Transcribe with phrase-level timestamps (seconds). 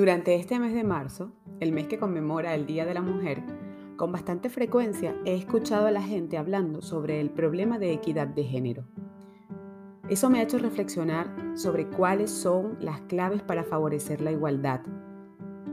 [0.00, 3.42] Durante este mes de marzo, el mes que conmemora el Día de la Mujer,
[3.96, 8.44] con bastante frecuencia he escuchado a la gente hablando sobre el problema de equidad de
[8.44, 8.84] género.
[10.08, 14.80] Eso me ha hecho reflexionar sobre cuáles son las claves para favorecer la igualdad,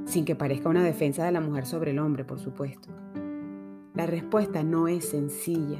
[0.03, 2.89] sin que parezca una defensa de la mujer sobre el hombre, por supuesto.
[3.93, 5.79] La respuesta no es sencilla.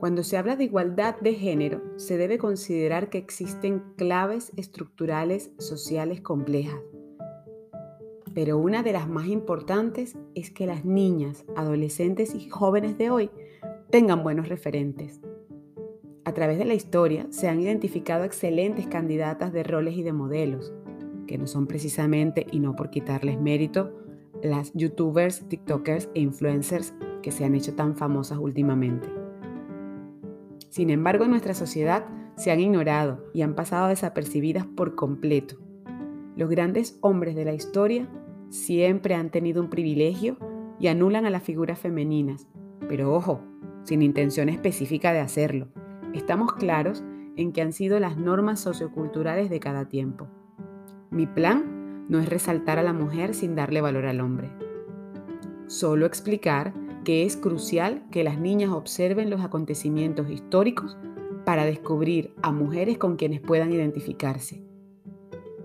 [0.00, 6.22] Cuando se habla de igualdad de género, se debe considerar que existen claves estructurales sociales
[6.22, 6.80] complejas.
[8.32, 13.30] Pero una de las más importantes es que las niñas, adolescentes y jóvenes de hoy
[13.90, 15.20] tengan buenos referentes.
[16.24, 20.72] A través de la historia se han identificado excelentes candidatas de roles y de modelos,
[21.26, 23.92] que no son precisamente, y no por quitarles mérito,
[24.42, 29.19] las youtubers, tiktokers e influencers que se han hecho tan famosas últimamente.
[30.70, 32.06] Sin embargo, en nuestra sociedad
[32.36, 35.56] se han ignorado y han pasado desapercibidas por completo.
[36.36, 38.08] Los grandes hombres de la historia
[38.48, 40.38] siempre han tenido un privilegio
[40.78, 42.46] y anulan a las figuras femeninas,
[42.88, 43.42] pero ojo,
[43.82, 45.68] sin intención específica de hacerlo.
[46.14, 47.04] Estamos claros
[47.36, 50.28] en que han sido las normas socioculturales de cada tiempo.
[51.10, 54.50] Mi plan no es resaltar a la mujer sin darle valor al hombre,
[55.66, 56.72] solo explicar
[57.04, 60.96] que es crucial que las niñas observen los acontecimientos históricos
[61.44, 64.62] para descubrir a mujeres con quienes puedan identificarse.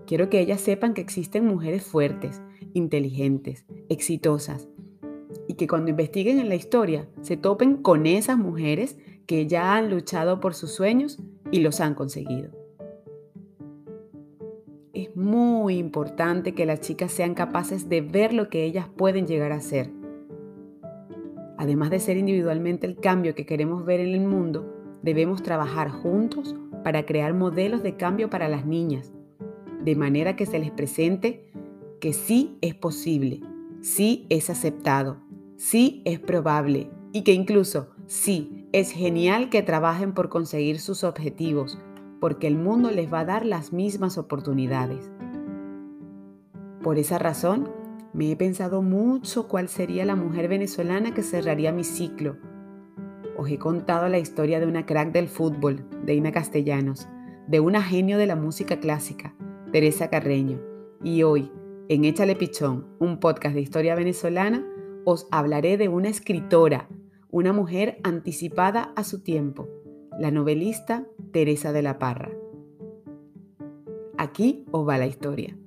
[0.08, 2.42] Quiero que ellas sepan que existen mujeres fuertes,
[2.74, 4.70] inteligentes, exitosas,
[5.48, 9.90] y que cuando investiguen en la historia se topen con esas mujeres que ya han
[9.90, 11.20] luchado por sus sueños
[11.52, 12.52] y los han conseguido.
[14.94, 19.52] Es muy importante que las chicas sean capaces de ver lo que ellas pueden llegar
[19.52, 19.92] a ser
[21.66, 24.72] Además de ser individualmente el cambio que queremos ver en el mundo,
[25.02, 29.12] debemos trabajar juntos para crear modelos de cambio para las niñas,
[29.84, 31.52] de manera que se les presente
[32.00, 33.42] que sí es posible,
[33.82, 35.18] sí es aceptado,
[35.56, 41.80] sí es probable y que incluso sí es genial que trabajen por conseguir sus objetivos,
[42.20, 45.10] porque el mundo les va a dar las mismas oportunidades.
[46.84, 47.72] Por esa razón,
[48.16, 52.38] me he pensado mucho cuál sería la mujer venezolana que cerraría mi ciclo.
[53.38, 57.10] Os he contado la historia de una crack del fútbol, Deina Castellanos,
[57.50, 59.36] de una genio de la música clásica,
[59.74, 60.62] Teresa Carreño,
[61.04, 61.52] y hoy,
[61.90, 64.66] en Échale Pichón, un podcast de historia venezolana,
[65.04, 66.88] os hablaré de una escritora,
[67.32, 69.68] una mujer anticipada a su tiempo,
[70.18, 72.32] la novelista Teresa de la Parra.
[74.18, 75.58] Aquí os va la historia.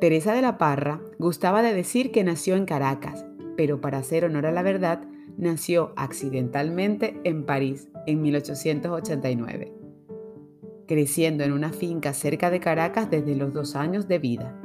[0.00, 3.26] Teresa de la Parra gustaba de decir que nació en Caracas,
[3.56, 5.00] pero para hacer honor a la verdad,
[5.36, 9.72] nació accidentalmente en París en 1889,
[10.86, 14.60] creciendo en una finca cerca de Caracas desde los dos años de vida,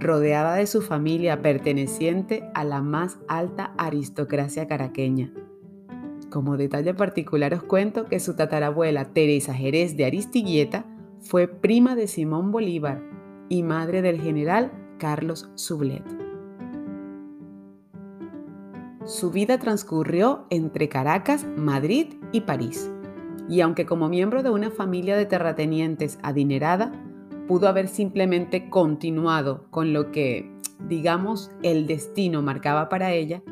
[0.00, 5.32] rodeada de su familia perteneciente a la más alta aristocracia caraqueña.
[6.30, 10.84] Como detalle particular os cuento que su tatarabuela Teresa Jerez de Aristigueta
[11.20, 13.15] fue prima de Simón Bolívar,
[13.48, 16.04] y madre del general Carlos Sublet.
[19.04, 22.90] Su vida transcurrió entre Caracas, Madrid y París,
[23.48, 26.92] y aunque como miembro de una familia de terratenientes adinerada,
[27.46, 30.50] pudo haber simplemente continuado con lo que,
[30.88, 33.42] digamos, el destino marcaba para ella,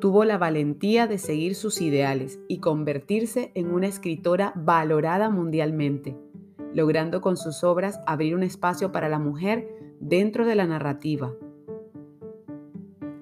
[0.00, 6.16] tuvo la valentía de seguir sus ideales y convertirse en una escritora valorada mundialmente,
[6.74, 9.68] logrando con sus obras abrir un espacio para la mujer
[10.00, 11.32] dentro de la narrativa.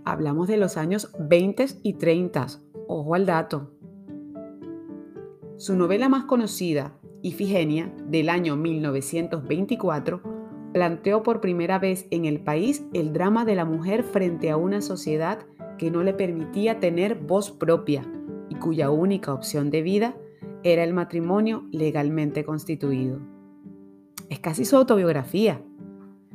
[0.05, 2.47] Hablamos de los años 20 y 30,
[2.89, 3.71] ojo al dato.
[5.57, 10.23] Su novela más conocida, Ifigenia, del año 1924,
[10.73, 14.81] planteó por primera vez en el país el drama de la mujer frente a una
[14.81, 15.41] sociedad
[15.79, 18.03] que no le permitía tener voz propia
[18.49, 20.17] y cuya única opción de vida
[20.65, 23.21] era el matrimonio legalmente constituido.
[24.29, 25.63] Es casi su autobiografía.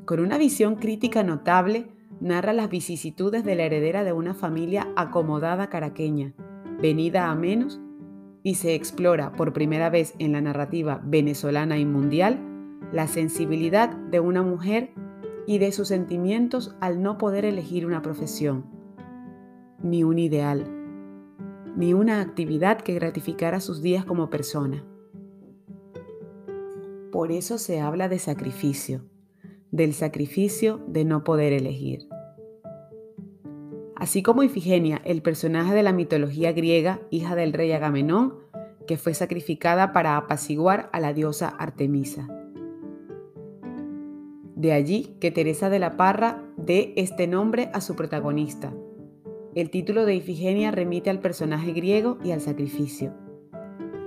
[0.06, 1.88] Con una visión crítica notable,
[2.20, 6.34] narra las vicisitudes de la heredera de una familia acomodada caraqueña,
[6.82, 7.80] venida a menos,
[8.44, 12.40] y se explora por primera vez en la narrativa venezolana y mundial
[12.94, 14.92] la sensibilidad de una mujer
[15.46, 18.66] y de sus sentimientos al no poder elegir una profesión,
[19.82, 20.66] ni un ideal,
[21.76, 24.84] ni una actividad que gratificara sus días como persona.
[27.18, 29.02] Por eso se habla de sacrificio,
[29.72, 32.08] del sacrificio de no poder elegir.
[33.96, 38.36] Así como Ifigenia, el personaje de la mitología griega, hija del rey Agamenón,
[38.86, 42.28] que fue sacrificada para apaciguar a la diosa Artemisa.
[44.56, 48.76] De allí que Teresa de la Parra dé este nombre a su protagonista.
[49.56, 53.16] El título de Ifigenia remite al personaje griego y al sacrificio.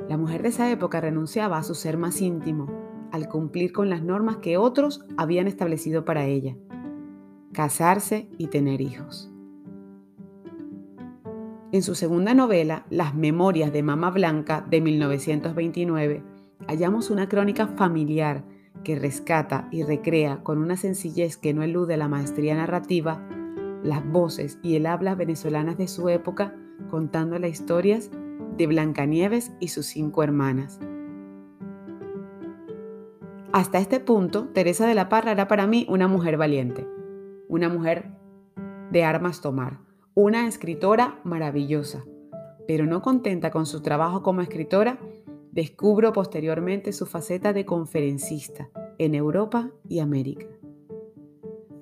[0.08, 4.02] La mujer de esa época renunciaba a su ser más íntimo, al cumplir con las
[4.02, 6.56] normas que otros habían establecido para ella,
[7.52, 9.30] casarse y tener hijos.
[11.72, 16.24] En su segunda novela, Las Memorias de Mama Blanca, de 1929,
[16.66, 18.44] hallamos una crónica familiar
[18.82, 23.24] que rescata y recrea con una sencillez que no elude la maestría narrativa
[23.82, 26.54] las voces y el habla venezolanas de su época
[26.90, 28.10] contando las historias
[28.56, 30.78] de Blancanieves y sus cinco hermanas.
[33.52, 36.86] Hasta este punto, Teresa de la Parra era para mí una mujer valiente,
[37.48, 38.12] una mujer
[38.92, 39.80] de armas tomar,
[40.14, 42.04] una escritora maravillosa,
[42.68, 45.00] pero no contenta con su trabajo como escritora,
[45.50, 50.46] descubro posteriormente su faceta de conferencista en Europa y América.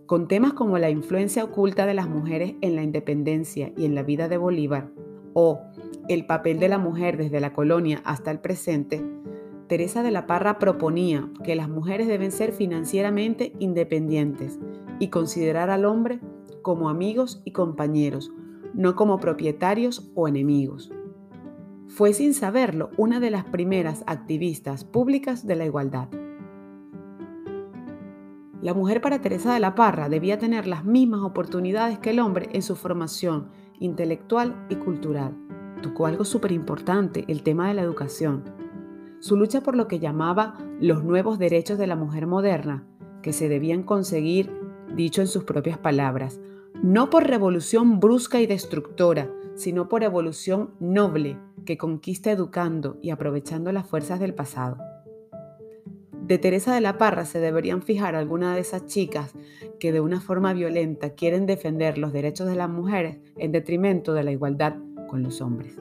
[0.06, 4.02] Con temas como la influencia oculta de las mujeres en la independencia y en la
[4.02, 4.88] vida de Bolívar,
[5.34, 5.60] o
[6.08, 9.04] el papel de la mujer desde la colonia hasta el presente,
[9.68, 14.58] Teresa de la Parra proponía que las mujeres deben ser financieramente independientes
[14.98, 16.20] y considerar al hombre
[16.62, 18.32] como amigos y compañeros,
[18.72, 20.90] no como propietarios o enemigos.
[21.86, 26.08] Fue sin saberlo una de las primeras activistas públicas de la igualdad.
[28.62, 32.48] La mujer para Teresa de la Parra debía tener las mismas oportunidades que el hombre
[32.52, 33.48] en su formación
[33.78, 35.36] intelectual y cultural.
[35.82, 38.57] Tocó algo súper importante, el tema de la educación.
[39.20, 42.86] Su lucha por lo que llamaba los nuevos derechos de la mujer moderna,
[43.22, 44.50] que se debían conseguir,
[44.94, 46.40] dicho en sus propias palabras,
[46.82, 51.36] no por revolución brusca y destructora, sino por evolución noble
[51.66, 54.78] que conquista educando y aprovechando las fuerzas del pasado.
[56.28, 59.32] De Teresa de la Parra se deberían fijar algunas de esas chicas
[59.80, 64.24] que de una forma violenta quieren defender los derechos de las mujeres en detrimento de
[64.24, 64.76] la igualdad
[65.08, 65.78] con los hombres.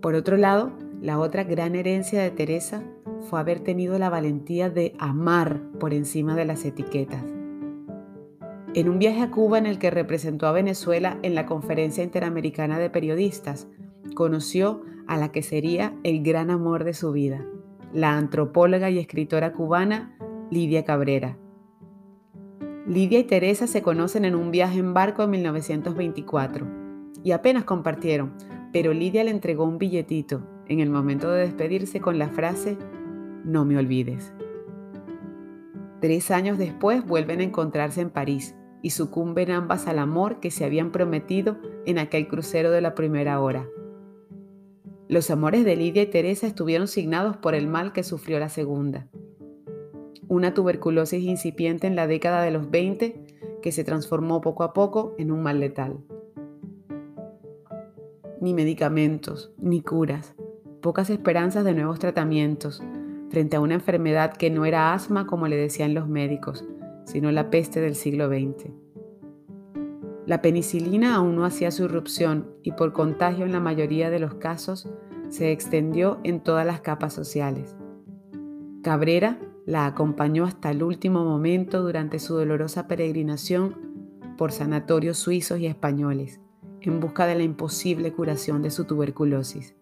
[0.00, 2.82] Por otro lado, la otra gran herencia de Teresa
[3.28, 7.24] fue haber tenido la valentía de amar por encima de las etiquetas
[8.74, 12.78] en un viaje a Cuba en el que representó a Venezuela en la Conferencia Interamericana
[12.78, 13.66] de Periodistas,
[14.14, 17.44] conoció a la que sería el gran amor de su vida,
[17.92, 20.16] la antropóloga y escritora cubana
[20.50, 21.38] Lidia Cabrera.
[22.86, 26.66] Lidia y Teresa se conocen en un viaje en barco en 1924
[27.24, 28.34] y apenas compartieron,
[28.72, 32.76] pero Lidia le entregó un billetito en el momento de despedirse con la frase,
[33.44, 34.32] no me olvides.
[36.00, 40.64] Tres años después vuelven a encontrarse en París y sucumben ambas al amor que se
[40.64, 43.66] habían prometido en aquel crucero de la primera hora.
[45.08, 49.08] Los amores de Lidia y Teresa estuvieron signados por el mal que sufrió la segunda.
[50.28, 53.24] Una tuberculosis incipiente en la década de los 20
[53.62, 55.98] que se transformó poco a poco en un mal letal.
[58.40, 60.36] Ni medicamentos, ni curas,
[60.80, 62.82] pocas esperanzas de nuevos tratamientos,
[63.30, 66.64] frente a una enfermedad que no era asma como le decían los médicos,
[67.04, 68.70] sino la peste del siglo XX.
[70.26, 74.34] La penicilina aún no hacía su irrupción y por contagio en la mayoría de los
[74.34, 74.88] casos
[75.30, 77.76] se extendió en todas las capas sociales.
[78.82, 83.88] Cabrera la acompañó hasta el último momento durante su dolorosa peregrinación
[84.36, 86.40] por sanatorios suizos y españoles,
[86.80, 89.74] en busca de la imposible curación de su tuberculosis.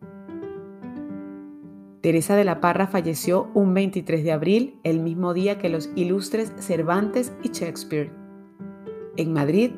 [2.07, 6.53] Teresa de la Parra falleció un 23 de abril, el mismo día que los ilustres
[6.57, 8.13] Cervantes y Shakespeare,
[9.17, 9.73] en Madrid,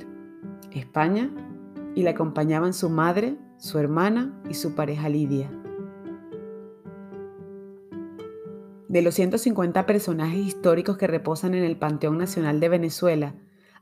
[0.70, 1.30] España,
[1.94, 5.50] y la acompañaban su madre, su hermana y su pareja Lidia.
[8.88, 13.36] De los 150 personajes históricos que reposan en el Panteón Nacional de Venezuela,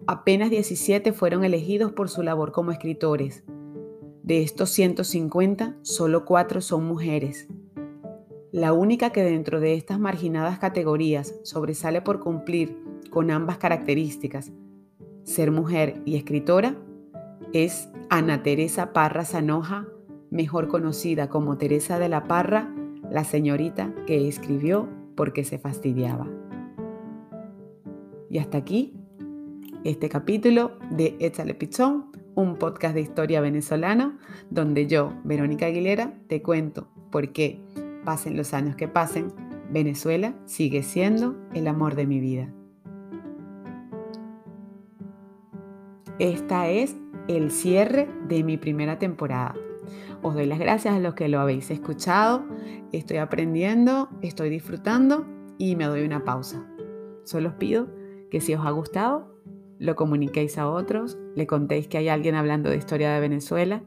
[0.07, 3.43] apenas 17 fueron elegidos por su labor como escritores.
[4.23, 7.49] De estos 150, solo 4 son mujeres.
[8.53, 12.79] La única que dentro de estas marginadas categorías sobresale por cumplir
[13.11, 14.53] con ambas características,
[15.25, 16.77] ser mujer y escritora,
[17.53, 19.89] es Ana Teresa Parra Sanoja,
[20.31, 22.73] mejor conocida como Teresa de la Parra,
[23.11, 26.29] la señorita que escribió porque se fastidiaba.
[28.31, 28.95] Y hasta aquí
[29.83, 34.19] este capítulo de Échale Pichón, un podcast de historia venezolano,
[34.51, 37.61] donde yo, Verónica Aguilera, te cuento por qué
[38.07, 39.33] pasen los años que pasen,
[39.71, 42.51] Venezuela sigue siendo el amor de mi vida.
[46.19, 46.97] Esta es
[47.29, 49.55] el cierre de mi primera temporada.
[50.23, 52.47] Os doy las gracias a los que lo habéis escuchado.
[52.93, 55.27] Estoy aprendiendo, estoy disfrutando
[55.59, 56.65] y me doy una pausa.
[57.25, 57.89] Solo os pido
[58.31, 59.37] que si os ha gustado,
[59.79, 63.83] lo comuniquéis a otros, le contéis que hay alguien hablando de historia de Venezuela,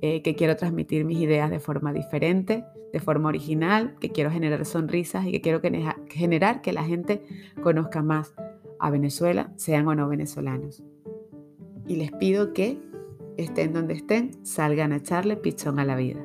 [0.00, 4.64] eh, que quiero transmitir mis ideas de forma diferente, de forma original, que quiero generar
[4.64, 7.22] sonrisas y que quiero generar que la gente
[7.62, 8.34] conozca más
[8.78, 10.82] a Venezuela, sean o no venezolanos.
[11.86, 12.78] Y les pido que
[13.36, 16.24] estén donde estén, salgan a echarle pichón a la vida.